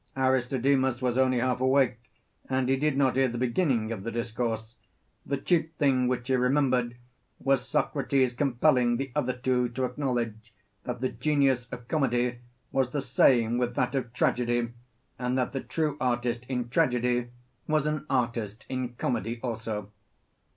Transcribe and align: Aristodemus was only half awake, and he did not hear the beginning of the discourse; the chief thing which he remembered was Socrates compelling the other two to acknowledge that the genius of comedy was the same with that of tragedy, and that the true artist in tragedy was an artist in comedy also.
Aristodemus 0.17 0.99
was 0.99 1.15
only 1.15 1.37
half 1.37 1.61
awake, 1.61 1.99
and 2.49 2.69
he 2.69 2.75
did 2.75 2.97
not 2.97 3.15
hear 3.15 3.27
the 3.27 3.37
beginning 3.37 3.91
of 3.91 4.01
the 4.01 4.09
discourse; 4.09 4.77
the 5.27 5.37
chief 5.37 5.67
thing 5.77 6.07
which 6.07 6.27
he 6.27 6.35
remembered 6.35 6.97
was 7.37 7.67
Socrates 7.67 8.33
compelling 8.33 8.97
the 8.97 9.11
other 9.15 9.33
two 9.33 9.69
to 9.69 9.85
acknowledge 9.85 10.55
that 10.85 11.01
the 11.01 11.09
genius 11.09 11.67
of 11.71 11.87
comedy 11.87 12.39
was 12.71 12.89
the 12.89 12.99
same 13.01 13.59
with 13.59 13.75
that 13.75 13.93
of 13.93 14.11
tragedy, 14.11 14.71
and 15.19 15.37
that 15.37 15.53
the 15.53 15.61
true 15.61 15.97
artist 16.01 16.47
in 16.49 16.67
tragedy 16.69 17.27
was 17.67 17.85
an 17.85 18.07
artist 18.09 18.65
in 18.69 18.95
comedy 18.95 19.39
also. 19.43 19.91